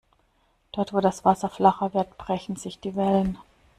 [0.71, 3.37] Dort, wo das Wasser flacher wird, brechen sich die Wellen.